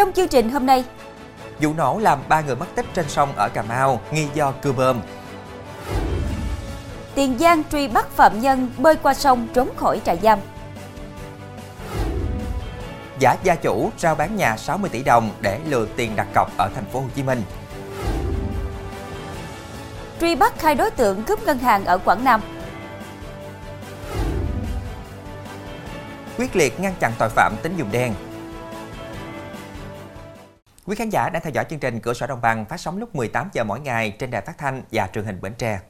[0.00, 0.84] Trong chương trình hôm nay,
[1.60, 4.72] vụ nổ làm ba người mất tích trên sông ở Cà Mau nghi do cưa
[4.72, 5.00] bơm.
[7.14, 10.38] Tiền Giang truy bắt phạm nhân bơi qua sông trốn khỏi trại giam.
[13.18, 16.70] Giả gia chủ rao bán nhà 60 tỷ đồng để lừa tiền đặt cọc ở
[16.74, 17.42] thành phố Hồ Chí Minh.
[20.20, 22.40] Truy bắt hai đối tượng cướp ngân hàng ở Quảng Nam.
[26.38, 28.14] Quyết liệt ngăn chặn tội phạm tín dụng đen.
[30.90, 33.14] Quý khán giả đang theo dõi chương trình Cửa sổ Đồng bằng phát sóng lúc
[33.14, 35.80] 18 giờ mỗi ngày trên đài phát thanh và truyền hình Bến Tre.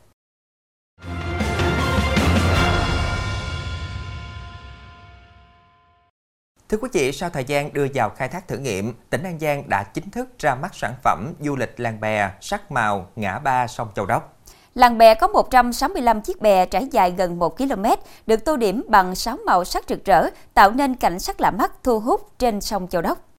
[6.68, 9.68] Thưa quý vị, sau thời gian đưa vào khai thác thử nghiệm, tỉnh An Giang
[9.68, 13.66] đã chính thức ra mắt sản phẩm du lịch làng bè sắc màu ngã ba
[13.66, 14.36] sông Châu Đốc.
[14.74, 17.84] Làng bè có 165 chiếc bè trải dài gần 1 km,
[18.26, 21.72] được tô điểm bằng 6 màu sắc rực rỡ, tạo nên cảnh sắc lạ mắt
[21.82, 23.29] thu hút trên sông Châu Đốc.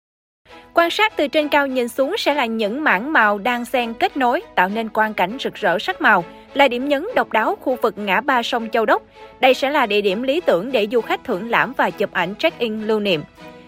[0.73, 4.17] Quan sát từ trên cao nhìn xuống sẽ là những mảng màu đang xen kết
[4.17, 7.77] nối, tạo nên quang cảnh rực rỡ sắc màu, là điểm nhấn độc đáo khu
[7.81, 9.01] vực ngã ba sông Châu Đốc.
[9.39, 12.35] Đây sẽ là địa điểm lý tưởng để du khách thưởng lãm và chụp ảnh
[12.35, 13.23] check-in lưu niệm.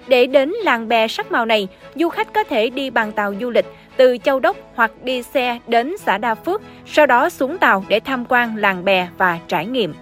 [0.08, 3.50] Để đến làng bè sắc màu này, du khách có thể đi bằng tàu du
[3.50, 3.66] lịch
[3.98, 8.00] từ Châu Đốc hoặc đi xe đến xã Đa Phước, sau đó xuống tàu để
[8.00, 9.94] tham quan làng bè và trải nghiệm.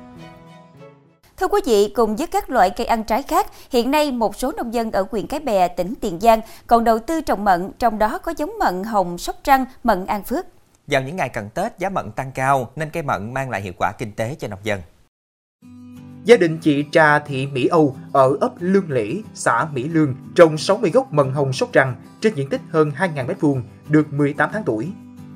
[1.42, 4.52] Thưa quý vị, cùng với các loại cây ăn trái khác, hiện nay một số
[4.58, 8.00] nông dân ở huyện Cái Bè, tỉnh Tiền Giang còn đầu tư trồng mận, trong
[8.00, 10.46] đó có giống mận hồng Sóc Trăng, mận An Phước.
[10.88, 13.74] Vào những ngày cận Tết, giá mận tăng cao nên cây mận mang lại hiệu
[13.78, 14.82] quả kinh tế cho nông dân.
[16.26, 20.58] Gia đình chị Trà Thị Mỹ Âu ở ấp Lương Lễ, xã Mỹ Lương trồng
[20.58, 24.64] 60 gốc mận hồng Sóc Trăng trên diện tích hơn 2.000 m2, được 18 tháng
[24.66, 24.88] tuổi.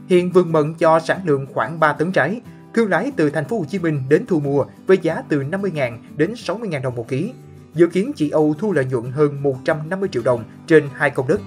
[0.10, 2.42] Hiện vườn mận cho sản lượng khoảng 3 tấn trái,
[2.76, 5.98] thương lái từ thành phố Hồ Chí Minh đến thu mua với giá từ 50.000
[6.18, 7.34] đến 60.000 đồng một ký.
[7.74, 11.42] Dự kiến chị Âu thu lợi nhuận hơn 150 triệu đồng trên hai công đất.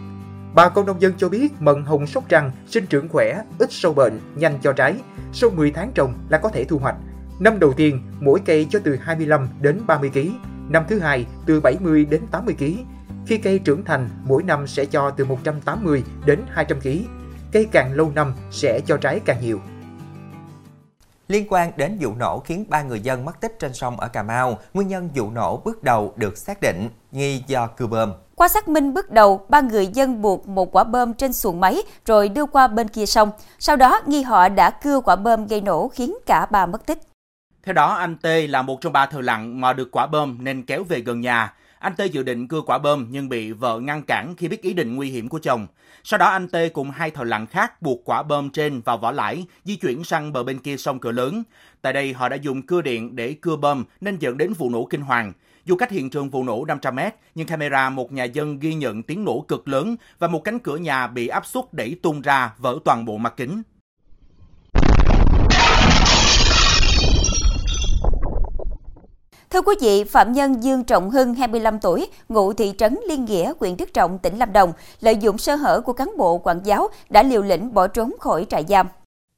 [0.55, 3.95] Bà con nông dân cho biết mận hồng Sóc Trăng sinh trưởng khỏe, ít sâu
[3.95, 4.95] bệnh, nhanh cho trái.
[5.33, 6.97] Sau 10 tháng trồng là có thể thu hoạch.
[7.41, 10.21] Năm đầu tiên, mỗi cây cho từ 25 đến 30 kg.
[10.69, 12.65] Năm thứ hai, từ 70 đến 80 kg.
[13.27, 16.89] Khi cây trưởng thành, mỗi năm sẽ cho từ 180 đến 200 kg.
[17.53, 19.61] Cây càng lâu năm sẽ cho trái càng nhiều.
[21.29, 24.23] Liên quan đến vụ nổ khiến ba người dân mất tích trên sông ở Cà
[24.23, 28.13] Mau, nguyên nhân vụ nổ bước đầu được xác định nghi do cưa bơm.
[28.35, 31.83] Qua xác minh bước đầu, ba người dân buộc một quả bơm trên xuồng máy
[32.07, 33.31] rồi đưa qua bên kia sông.
[33.59, 36.99] Sau đó, nghi họ đã cưa quả bơm gây nổ khiến cả ba mất tích.
[37.63, 40.63] Theo đó, anh T là một trong ba thợ lặn mà được quả bơm nên
[40.63, 41.55] kéo về gần nhà.
[41.79, 44.73] Anh Tê dự định cưa quả bơm nhưng bị vợ ngăn cản khi biết ý
[44.75, 45.67] định nguy hiểm của chồng.
[46.05, 49.11] Sau đó anh Tê cùng hai thợ lặn khác buộc quả bơm trên vào vỏ
[49.11, 51.43] lãi, di chuyển sang bờ bên kia sông Cửa Lớn.
[51.83, 54.85] Tại đây họ đã dùng cưa điện để cưa bơm nên dẫn đến vụ nổ
[54.85, 55.33] kinh hoàng.
[55.65, 57.01] Dù cách hiện trường vụ nổ 500 m,
[57.35, 60.77] nhưng camera một nhà dân ghi nhận tiếng nổ cực lớn và một cánh cửa
[60.77, 63.63] nhà bị áp suất đẩy tung ra vỡ toàn bộ mặt kính.
[69.51, 73.53] Thưa quý vị, phạm nhân Dương Trọng Hưng, 25 tuổi, ngụ thị trấn Liên Nghĩa,
[73.61, 76.89] huyện Đức Trọng, tỉnh Lâm Đồng, lợi dụng sơ hở của cán bộ quản giáo
[77.11, 78.87] đã liều lĩnh bỏ trốn khỏi trại giam.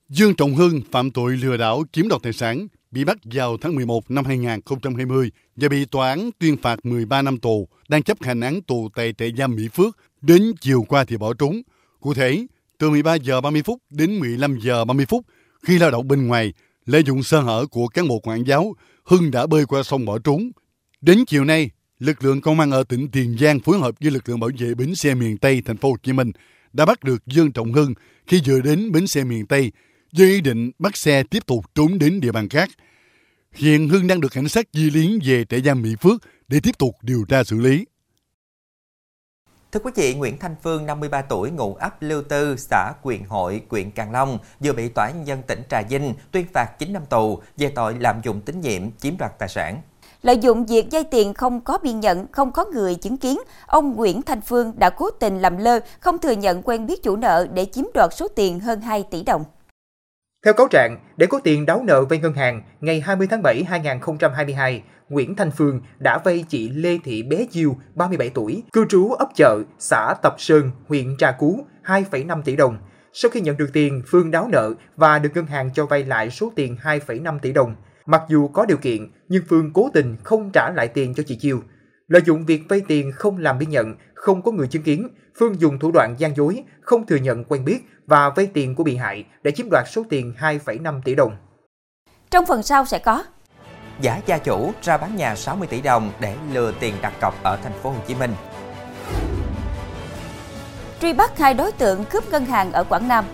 [0.08, 3.74] Dương Trọng Hưng phạm tội lừa đảo chiếm đoạt tài sản, bị bắt vào tháng
[3.74, 8.40] 11 năm 2020 và bị tòa án tuyên phạt 13 năm tù, đang chấp hành
[8.40, 9.96] án tù tại trại giam Mỹ Phước.
[10.20, 11.62] Đến chiều qua thì bỏ trốn.
[12.00, 12.46] Cụ thể,
[12.78, 15.26] từ 13 giờ 30 phút đến 15 giờ 30 phút,
[15.62, 16.52] khi lao động bên ngoài,
[16.86, 18.74] lợi dụng sơ hở của cán bộ quản giáo,
[19.10, 20.50] Hưng đã bơi qua sông bỏ trốn.
[21.00, 24.28] Đến chiều nay, lực lượng công an ở tỉnh Tiền Giang phối hợp với lực
[24.28, 26.32] lượng bảo vệ bến xe miền Tây thành phố Hồ Chí Minh
[26.72, 27.94] đã bắt được Dương Trọng Hưng
[28.26, 29.72] khi vừa đến bến xe miền Tây
[30.12, 32.70] với ý định bắt xe tiếp tục trốn đến địa bàn khác.
[33.54, 36.78] Hiện Hưng đang được cảnh sát di lý về trại giam Mỹ Phước để tiếp
[36.78, 37.84] tục điều tra xử lý.
[39.72, 43.62] Thưa quý vị, Nguyễn Thanh Phương, 53 tuổi, ngụ ấp Lưu Tư, xã Quyền Hội,
[43.68, 47.02] huyện Càng Long, vừa bị Tòa nhân dân tỉnh Trà Vinh tuyên phạt 9 năm
[47.06, 49.82] tù về tội lạm dụng tín nhiệm, chiếm đoạt tài sản.
[50.22, 53.96] Lợi dụng việc vay tiền không có biên nhận, không có người chứng kiến, ông
[53.96, 57.46] Nguyễn Thanh Phương đã cố tình làm lơ, không thừa nhận quen biết chủ nợ
[57.54, 59.44] để chiếm đoạt số tiền hơn 2 tỷ đồng.
[60.44, 63.64] Theo cáo trạng, để có tiền đáo nợ vay ngân hàng, ngày 20 tháng 7
[63.64, 69.10] 2022, Nguyễn Thanh Phương đã vay chị Lê Thị Bé Diêu, 37 tuổi, cư trú
[69.10, 72.78] ấp chợ, xã Tập Sơn, huyện Trà Cú, 2,5 tỷ đồng.
[73.12, 76.30] Sau khi nhận được tiền, Phương đáo nợ và được ngân hàng cho vay lại
[76.30, 77.74] số tiền 2,5 tỷ đồng.
[78.06, 81.36] Mặc dù có điều kiện, nhưng Phương cố tình không trả lại tiền cho chị
[81.36, 81.62] Chiêu.
[82.08, 85.08] Lợi dụng việc vay tiền không làm biên nhận, không có người chứng kiến,
[85.38, 88.84] Phương dùng thủ đoạn gian dối, không thừa nhận quen biết và vay tiền của
[88.84, 91.36] bị hại để chiếm đoạt số tiền 2,5 tỷ đồng.
[92.30, 93.24] Trong phần sau sẽ có
[94.00, 97.58] Giả gia chủ ra bán nhà 60 tỷ đồng để lừa tiền đặt cọc ở
[97.62, 98.34] thành phố Hồ Chí Minh.
[101.00, 103.24] truy bắt hai đối tượng cướp ngân hàng ở Quảng Nam.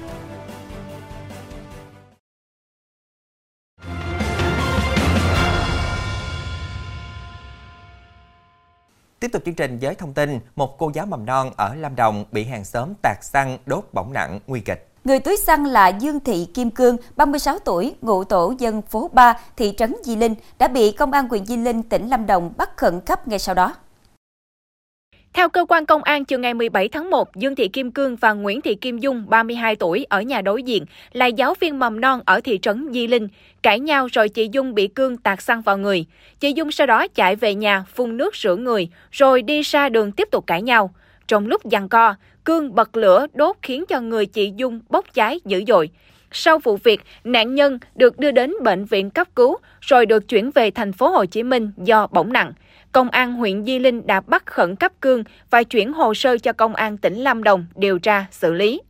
[9.27, 12.25] Tiếp tục chương trình với thông tin, một cô giáo mầm non ở Lâm Đồng
[12.33, 14.89] bị hàng xóm tạt xăng đốt bỏng nặng nguy kịch.
[15.05, 19.39] Người túi xăng là Dương Thị Kim Cương, 36 tuổi, ngụ tổ dân phố 3,
[19.57, 22.77] thị trấn Di Linh, đã bị Công an huyện Di Linh, tỉnh Lâm Đồng bắt
[22.77, 23.75] khẩn cấp ngay sau đó.
[25.37, 28.33] Theo cơ quan công an, chiều ngày 17 tháng 1, Dương Thị Kim Cương và
[28.33, 32.21] Nguyễn Thị Kim Dung, 32 tuổi, ở nhà đối diện, là giáo viên mầm non
[32.27, 33.29] ở thị trấn Di Linh.
[33.63, 36.05] Cãi nhau rồi chị Dung bị Cương tạt xăng vào người.
[36.41, 40.13] Chị Dung sau đó chạy về nhà, phun nước rửa người, rồi đi ra đường
[40.13, 40.95] tiếp tục cãi nhau.
[41.29, 45.41] Trong lúc giằng co, Cương bật lửa đốt khiến cho người chị Dung bốc cháy
[45.45, 45.91] dữ dội.
[46.33, 50.51] Sau vụ việc, nạn nhân được đưa đến bệnh viện cấp cứu rồi được chuyển
[50.51, 52.53] về thành phố Hồ Chí Minh do bỏng nặng.
[52.97, 56.53] Công an huyện Di Linh đã bắt khẩn cấp Cương và chuyển hồ sơ cho
[56.53, 58.81] Công an tỉnh Lâm Đồng điều tra xử lý.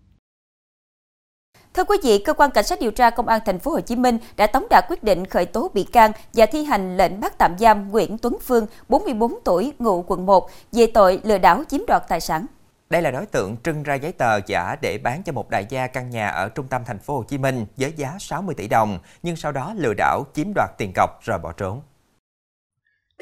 [1.74, 3.96] Thưa quý vị, cơ quan cảnh sát điều tra công an thành phố Hồ Chí
[3.96, 7.38] Minh đã tống đạt quyết định khởi tố bị can và thi hành lệnh bắt
[7.38, 11.80] tạm giam Nguyễn Tuấn Phương, 44 tuổi, ngụ quận 1 về tội lừa đảo chiếm
[11.88, 12.46] đoạt tài sản.
[12.90, 15.86] Đây là đối tượng trưng ra giấy tờ giả để bán cho một đại gia
[15.86, 18.98] căn nhà ở trung tâm thành phố Hồ Chí Minh với giá 60 tỷ đồng,
[19.22, 21.80] nhưng sau đó lừa đảo chiếm đoạt tiền cọc rồi bỏ trốn.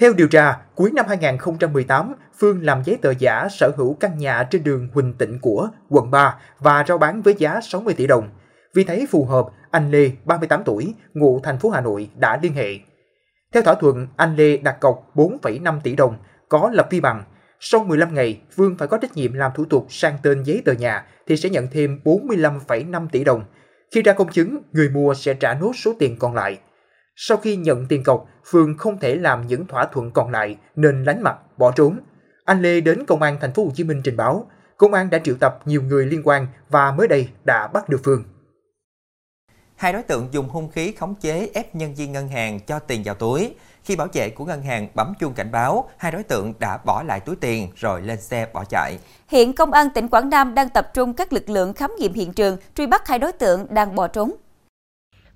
[0.00, 4.42] Theo điều tra, cuối năm 2018, Phương làm giấy tờ giả sở hữu căn nhà
[4.50, 8.28] trên đường Huỳnh Tịnh của quận 3 và rao bán với giá 60 tỷ đồng.
[8.74, 12.54] Vì thấy phù hợp, anh Lê, 38 tuổi, ngụ thành phố Hà Nội đã liên
[12.54, 12.78] hệ.
[13.52, 16.16] Theo thỏa thuận, anh Lê đặt cọc 4,5 tỷ đồng,
[16.48, 17.24] có lập vi bằng.
[17.60, 20.72] Sau 15 ngày, Phương phải có trách nhiệm làm thủ tục sang tên giấy tờ
[20.72, 23.44] nhà thì sẽ nhận thêm 45,5 tỷ đồng.
[23.94, 26.58] Khi ra công chứng, người mua sẽ trả nốt số tiền còn lại.
[27.16, 31.04] Sau khi nhận tiền cọc, Phương không thể làm những thỏa thuận còn lại nên
[31.04, 31.98] lánh mặt, bỏ trốn.
[32.44, 34.46] Anh Lê đến công an thành phố Hồ Chí Minh trình báo.
[34.76, 38.00] Công an đã triệu tập nhiều người liên quan và mới đây đã bắt được
[38.04, 38.24] Phương.
[39.76, 43.02] Hai đối tượng dùng hung khí khống chế ép nhân viên ngân hàng cho tiền
[43.04, 43.54] vào túi.
[43.84, 47.02] Khi bảo vệ của ngân hàng bấm chuông cảnh báo, hai đối tượng đã bỏ
[47.02, 48.98] lại túi tiền rồi lên xe bỏ chạy.
[49.28, 52.32] Hiện Công an tỉnh Quảng Nam đang tập trung các lực lượng khám nghiệm hiện
[52.32, 54.32] trường, truy bắt hai đối tượng đang bỏ trốn.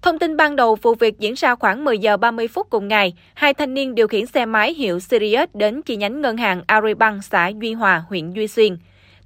[0.02, 3.14] Thông tin ban đầu vụ việc diễn ra khoảng 10 giờ 30 phút cùng ngày,
[3.34, 7.24] hai thanh niên điều khiển xe máy hiệu Sirius đến chi nhánh ngân hàng Agribank
[7.24, 8.76] xã Duy Hòa, huyện Duy Xuyên.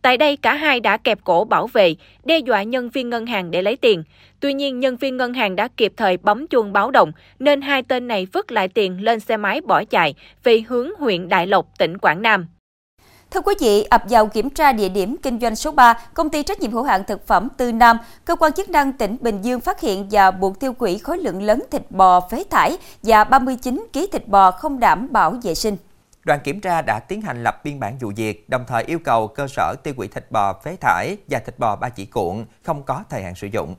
[0.03, 3.51] Tại đây, cả hai đã kẹp cổ bảo vệ, đe dọa nhân viên ngân hàng
[3.51, 4.05] để lấy tiền.
[4.41, 7.83] Tuy nhiên, nhân viên ngân hàng đã kịp thời bấm chuông báo động, nên hai
[7.83, 10.15] tên này vứt lại tiền lên xe máy bỏ chạy
[10.45, 12.47] về hướng huyện Đại Lộc, tỉnh Quảng Nam.
[13.35, 16.43] Thưa quý vị, ập vào kiểm tra địa điểm kinh doanh số 3, công ty
[16.43, 19.61] trách nhiệm hữu hạn thực phẩm Tư Nam, cơ quan chức năng tỉnh Bình Dương
[19.61, 23.87] phát hiện và buộc tiêu hủy khối lượng lớn thịt bò phế thải và 39
[23.93, 25.77] kg thịt bò không đảm bảo vệ sinh.
[26.25, 29.29] Đoàn kiểm tra đã tiến hành lập biên bản vụ việc, đồng thời yêu cầu
[29.29, 32.83] cơ sở tiêu hủy thịt bò phế thải và thịt bò ba chỉ cuộn không
[32.83, 33.75] có thời hạn sử dụng.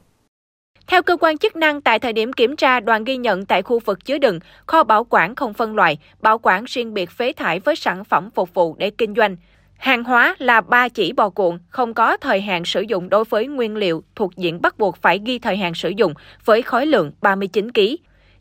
[0.87, 3.79] Theo cơ quan chức năng, tại thời điểm kiểm tra, đoàn ghi nhận tại khu
[3.79, 7.59] vực chứa đựng, kho bảo quản không phân loại, bảo quản riêng biệt phế thải
[7.59, 9.35] với sản phẩm phục vụ để kinh doanh.
[9.77, 13.47] Hàng hóa là ba chỉ bò cuộn, không có thời hạn sử dụng đối với
[13.47, 16.13] nguyên liệu thuộc diện bắt buộc phải ghi thời hạn sử dụng
[16.45, 17.81] với khối lượng 39 kg.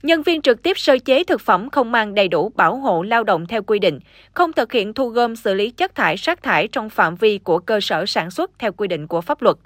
[0.03, 3.25] Nhân viên trực tiếp sơ chế thực phẩm không mang đầy đủ bảo hộ lao
[3.25, 4.01] động theo quy định,
[4.35, 7.59] không thực hiện thu gom xử lý chất thải rác thải trong phạm vi của
[7.59, 9.57] cơ sở sản xuất theo quy định của pháp luật.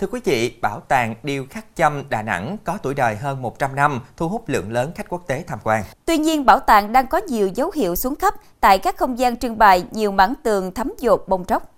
[0.00, 3.74] Thưa quý vị, Bảo tàng Điêu Khắc Châm Đà Nẵng có tuổi đời hơn 100
[3.74, 5.84] năm, thu hút lượng lớn khách quốc tế tham quan.
[6.04, 9.36] Tuy nhiên, bảo tàng đang có nhiều dấu hiệu xuống cấp tại các không gian
[9.36, 11.74] trưng bày nhiều mảng tường thấm dột bông tróc.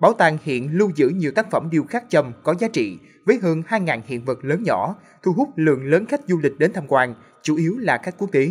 [0.00, 3.38] Bảo tàng hiện lưu giữ nhiều tác phẩm điêu khắc châm có giá trị với
[3.42, 6.84] hơn 2.000 hiện vật lớn nhỏ, thu hút lượng lớn khách du lịch đến tham
[6.88, 8.48] quan, chủ yếu là khách quốc tế.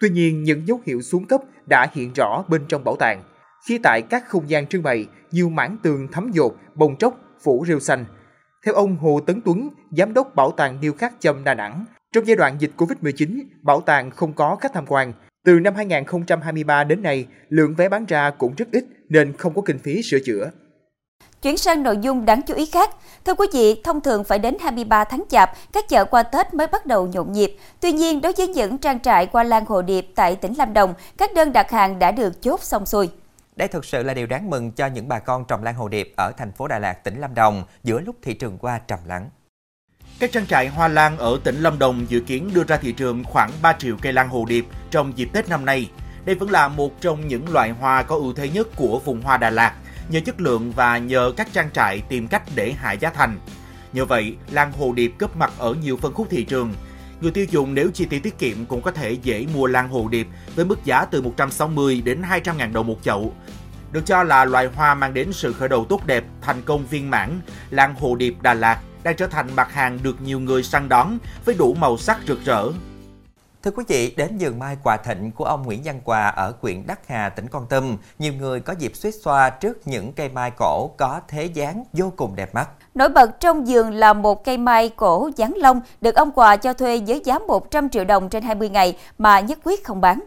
[0.00, 3.22] Tuy nhiên, những dấu hiệu xuống cấp đã hiện rõ bên trong bảo tàng.
[3.68, 7.64] Khi tại các không gian trưng bày, nhiều mảng tường thấm dột, bông tróc phủ
[7.68, 8.04] rêu xanh.
[8.66, 12.26] Theo ông Hồ Tấn Tuấn, Giám đốc Bảo tàng Điêu khắc Châm Đà Nẵng, trong
[12.26, 15.12] giai đoạn dịch Covid-19, bảo tàng không có khách tham quan.
[15.44, 19.62] Từ năm 2023 đến nay, lượng vé bán ra cũng rất ít nên không có
[19.62, 20.50] kinh phí sửa chữa.
[21.42, 22.90] Chuyển sang nội dung đáng chú ý khác.
[23.24, 26.66] Thưa quý vị, thông thường phải đến 23 tháng Chạp, các chợ qua Tết mới
[26.66, 27.56] bắt đầu nhộn nhịp.
[27.80, 30.94] Tuy nhiên, đối với những trang trại qua Lan Hồ Điệp tại tỉnh Lâm Đồng,
[31.16, 33.08] các đơn đặt hàng đã được chốt xong xuôi.
[33.56, 36.12] Đây thực sự là điều đáng mừng cho những bà con trồng lan hồ điệp
[36.16, 39.30] ở thành phố Đà Lạt, tỉnh Lâm Đồng giữa lúc thị trường qua trầm lắng.
[40.18, 43.24] Các trang trại hoa lan ở tỉnh Lâm Đồng dự kiến đưa ra thị trường
[43.24, 45.90] khoảng 3 triệu cây lan hồ điệp trong dịp Tết năm nay.
[46.24, 49.36] Đây vẫn là một trong những loại hoa có ưu thế nhất của vùng hoa
[49.36, 49.74] Đà Lạt,
[50.08, 53.38] nhờ chất lượng và nhờ các trang trại tìm cách để hạ giá thành.
[53.92, 56.74] Nhờ vậy, lan hồ điệp cấp mặt ở nhiều phân khúc thị trường,
[57.24, 60.08] người tiêu dùng nếu chi tiêu tiết kiệm cũng có thể dễ mua lan hồ
[60.08, 63.34] điệp với mức giá từ 160 đến 200 ngàn đồng một chậu.
[63.92, 67.10] được cho là loài hoa mang đến sự khởi đầu tốt đẹp, thành công viên
[67.10, 67.40] mãn,
[67.70, 71.18] lan hồ điệp Đà Lạt đang trở thành mặt hàng được nhiều người săn đón
[71.44, 72.68] với đủ màu sắc rực rỡ.
[73.64, 76.86] Thưa quý vị, đến vườn mai quà thịnh của ông Nguyễn Văn Quà ở huyện
[76.86, 80.50] Đắc Hà, tỉnh Con Tum, nhiều người có dịp suýt xoa trước những cây mai
[80.50, 82.68] cổ có thế dáng vô cùng đẹp mắt.
[82.94, 86.72] Nổi bật trong vườn là một cây mai cổ dáng lông được ông Quà cho
[86.72, 90.20] thuê với giá 100 triệu đồng trên 20 ngày mà nhất quyết không bán.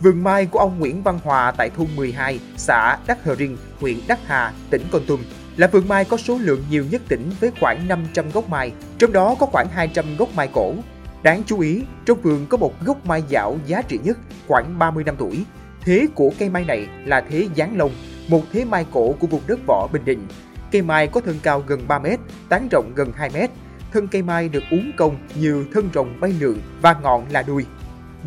[0.00, 4.00] Vườn mai của ông Nguyễn Văn Hòa tại thôn 12, xã Đắc Hờ Rinh, huyện
[4.08, 5.20] Đắc Hà, tỉnh Con Tum
[5.56, 9.12] là vườn mai có số lượng nhiều nhất tỉnh với khoảng 500 gốc mai, trong
[9.12, 10.74] đó có khoảng 200 gốc mai cổ.
[11.22, 15.04] Đáng chú ý, trong vườn có một gốc mai dạo giá trị nhất, khoảng 30
[15.04, 15.44] năm tuổi.
[15.80, 17.90] Thế của cây mai này là thế giáng lông,
[18.28, 20.26] một thế mai cổ của vùng đất võ Bình Định.
[20.72, 23.50] Cây mai có thân cao gần 3 mét, tán rộng gần 2 mét.
[23.92, 27.66] Thân cây mai được uốn cong như thân rồng bay lượn và ngọn là đuôi.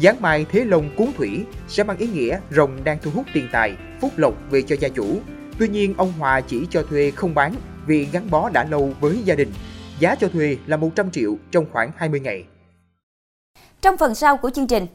[0.02, 3.48] Giáng mai thế lông cuốn thủy sẽ mang ý nghĩa rồng đang thu hút tiền
[3.52, 5.20] tài, phúc lộc về cho gia chủ.
[5.60, 7.56] Tuy nhiên, ông Hòa chỉ cho thuê không bán
[7.88, 9.52] vì gắn bó đã lâu với gia đình.
[10.00, 12.46] Giá cho thuê là 100 triệu trong khoảng 20 ngày.
[13.86, 14.88] Trong phần sau của chương trình,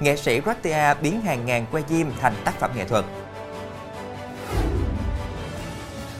[0.00, 3.04] Nghệ sĩ Ratia biến hàng ngàn que diêm thành tác phẩm nghệ thuật.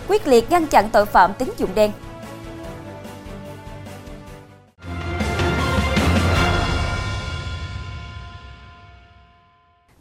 [0.09, 1.93] quyết liệt ngăn chặn tội phạm tín dụng đen.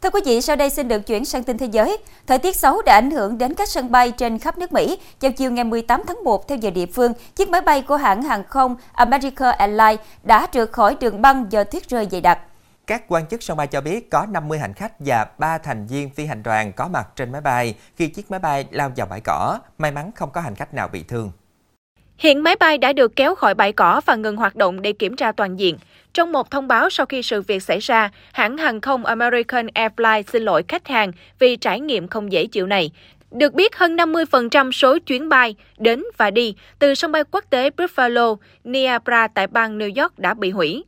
[0.06, 1.98] Thưa quý vị, sau đây xin được chuyển sang tin thế giới.
[2.26, 4.98] Thời tiết xấu đã ảnh hưởng đến các sân bay trên khắp nước Mỹ.
[5.20, 8.22] Vào chiều ngày 18 tháng 1 theo giờ địa phương, chiếc máy bay của hãng
[8.22, 12.38] hàng không American Airlines đã trượt khỏi đường băng do tuyết rơi dày đặc.
[12.86, 16.10] Các quan chức sân bay cho biết có 50 hành khách và 3 thành viên
[16.10, 19.20] phi hành đoàn có mặt trên máy bay khi chiếc máy bay lao vào bãi
[19.20, 19.58] cỏ.
[19.78, 21.30] May mắn không có hành khách nào bị thương.
[22.18, 25.16] Hiện máy bay đã được kéo khỏi bãi cỏ và ngừng hoạt động để kiểm
[25.16, 25.76] tra toàn diện.
[26.14, 30.26] Trong một thông báo sau khi sự việc xảy ra, hãng hàng không American Airlines
[30.32, 32.90] xin lỗi khách hàng vì trải nghiệm không dễ chịu này.
[33.30, 37.70] Được biết, hơn 50% số chuyến bay đến và đi từ sân bay quốc tế
[37.76, 40.84] Buffalo, Niagara tại bang New York đã bị hủy.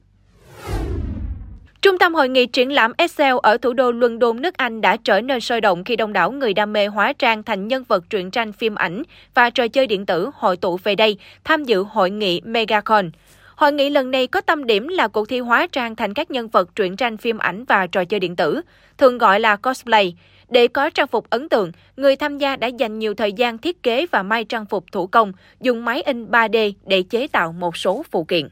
[1.82, 5.20] Trung tâm hội nghị triển lãm Excel ở thủ đô London, nước Anh đã trở
[5.20, 8.30] nên sôi động khi đông đảo người đam mê hóa trang thành nhân vật truyện
[8.30, 9.02] tranh phim ảnh
[9.34, 13.10] và trò chơi điện tử hội tụ về đây tham dự hội nghị Megacon.
[13.54, 16.48] Hội nghị lần này có tâm điểm là cuộc thi hóa trang thành các nhân
[16.48, 18.60] vật truyện tranh phim ảnh và trò chơi điện tử,
[18.98, 20.16] thường gọi là cosplay.
[20.48, 23.82] Để có trang phục ấn tượng, người tham gia đã dành nhiều thời gian thiết
[23.82, 27.76] kế và may trang phục thủ công, dùng máy in 3D để chế tạo một
[27.76, 28.48] số phụ kiện.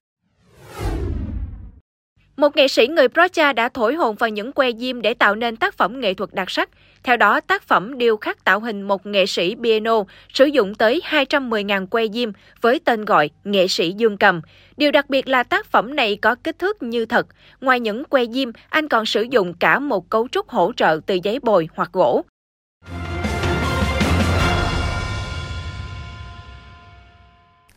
[2.37, 5.57] Một nghệ sĩ người Procha đã thổi hồn vào những que diêm để tạo nên
[5.57, 6.69] tác phẩm nghệ thuật đặc sắc.
[7.03, 11.01] Theo đó, tác phẩm điêu khắc tạo hình một nghệ sĩ piano sử dụng tới
[11.11, 14.41] 210.000 que diêm với tên gọi Nghệ sĩ Dương Cầm.
[14.77, 17.27] Điều đặc biệt là tác phẩm này có kích thước như thật.
[17.61, 21.19] Ngoài những que diêm, anh còn sử dụng cả một cấu trúc hỗ trợ từ
[21.23, 22.25] giấy bồi hoặc gỗ.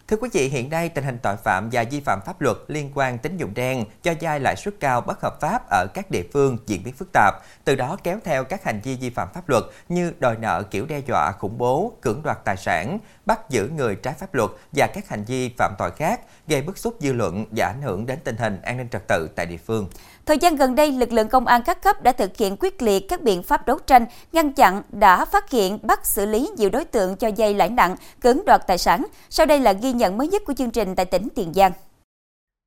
[0.09, 2.91] Thưa quý vị, hiện nay tình hình tội phạm và vi phạm pháp luật liên
[2.95, 6.23] quan tín dụng đen cho vay lãi suất cao bất hợp pháp ở các địa
[6.33, 9.49] phương diễn biến phức tạp, từ đó kéo theo các hành vi vi phạm pháp
[9.49, 13.69] luật như đòi nợ kiểu đe dọa, khủng bố, cưỡng đoạt tài sản, bắt giữ
[13.75, 17.13] người trái pháp luật và các hành vi phạm tội khác gây bức xúc dư
[17.13, 19.87] luận và ảnh hưởng đến tình hình an ninh trật tự tại địa phương.
[20.25, 23.05] Thời gian gần đây, lực lượng công an các cấp đã thực hiện quyết liệt
[23.09, 26.85] các biện pháp đấu tranh, ngăn chặn, đã phát hiện, bắt xử lý nhiều đối
[26.85, 29.05] tượng cho dây lãi nặng, cưỡng đoạt tài sản.
[29.29, 31.71] Sau đây là ghi nhận mới nhất của chương trình tại tỉnh Tiền Giang.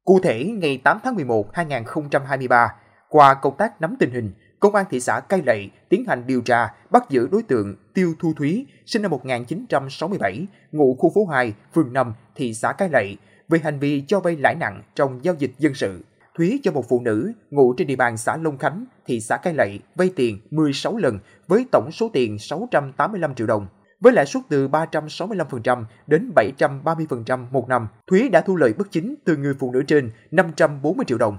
[0.04, 2.74] Cụ thể, ngày 8 tháng 11 2023,
[3.08, 6.40] qua công tác nắm tình hình, Công an thị xã Cai Lậy tiến hành điều
[6.40, 11.52] tra, bắt giữ đối tượng Tiêu Thu Thúy, sinh năm 1967, ngụ khu phố 2,
[11.74, 13.16] phường 5, thị xã Cai Lậy,
[13.48, 16.04] về hành vi cho vay lãi nặng trong giao dịch dân sự.
[16.38, 19.54] Thúy cho một phụ nữ ngụ trên địa bàn xã Long Khánh, thị xã Cai
[19.54, 21.18] Lậy vay tiền 16 lần
[21.48, 23.66] với tổng số tiền 685 triệu đồng.
[24.00, 29.14] Với lãi suất từ 365% đến 730% một năm, Thúy đã thu lợi bất chính
[29.24, 31.36] từ người phụ nữ trên 540 triệu đồng.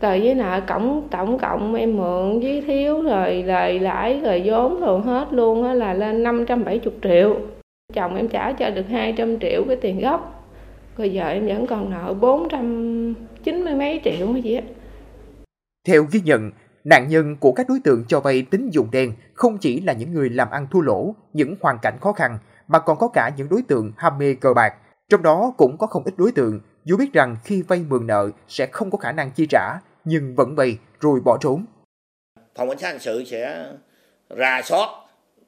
[0.00, 4.80] Tờ giấy nợ tổng tổng cộng em mượn với thiếu rồi lời lãi rồi vốn
[4.80, 7.36] rồi hết luôn là lên 570 triệu.
[7.92, 10.43] Chồng em trả cho được 200 triệu cái tiền gốc.
[10.96, 14.62] Rồi giờ em vẫn còn nợ 490 mấy triệu mới gì á.
[15.86, 16.50] Theo ghi nhận,
[16.84, 20.12] nạn nhân của các đối tượng cho vay tín dụng đen không chỉ là những
[20.12, 23.48] người làm ăn thua lỗ, những hoàn cảnh khó khăn, mà còn có cả những
[23.48, 24.74] đối tượng ham mê cờ bạc.
[25.08, 28.30] Trong đó cũng có không ít đối tượng dù biết rằng khi vay mượn nợ
[28.48, 31.64] sẽ không có khả năng chi trả, nhưng vẫn vay rồi bỏ trốn.
[32.54, 33.66] Phòng cảnh sát hình sự sẽ
[34.38, 34.88] rà soát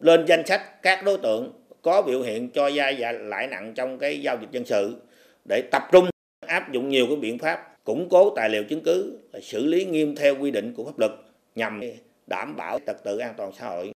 [0.01, 3.99] lên danh sách các đối tượng có biểu hiện cho vay và lãi nặng trong
[3.99, 5.03] cái giao dịch dân sự
[5.49, 6.05] để tập trung
[6.47, 10.15] áp dụng nhiều cái biện pháp củng cố tài liệu chứng cứ xử lý nghiêm
[10.17, 11.13] theo quy định của pháp luật
[11.55, 11.81] nhằm
[12.27, 13.93] đảm bảo trật tự an toàn xã hội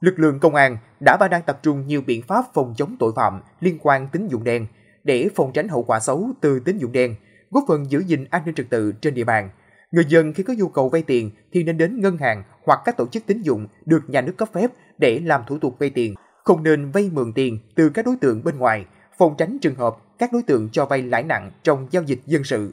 [0.00, 3.12] Lực lượng công an đã và đang tập trung nhiều biện pháp phòng chống tội
[3.16, 4.66] phạm liên quan tín dụng đen
[5.04, 7.14] để phòng tránh hậu quả xấu từ tín dụng đen,
[7.50, 9.50] góp phần giữ gìn an ninh trật tự trên địa bàn.
[9.90, 12.96] Người dân khi có nhu cầu vay tiền thì nên đến ngân hàng hoặc các
[12.96, 16.14] tổ chức tín dụng được nhà nước cấp phép để làm thủ tục vay tiền,
[16.44, 18.84] không nên vay mượn tiền từ các đối tượng bên ngoài,
[19.18, 22.44] phòng tránh trường hợp các đối tượng cho vay lãi nặng trong giao dịch dân
[22.44, 22.72] sự.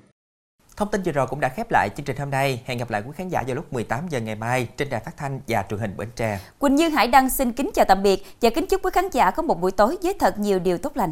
[0.78, 2.62] Thông tin vừa rồi cũng đã khép lại chương trình hôm nay.
[2.66, 5.18] Hẹn gặp lại quý khán giả vào lúc 18 giờ ngày mai trên đài phát
[5.18, 6.40] thanh và truyền hình Bến Tre.
[6.60, 9.32] Quỳnh Như Hải Đăng xin kính chào tạm biệt và kính chúc quý khán giả
[9.32, 11.12] có một buổi tối với thật nhiều điều tốt lành.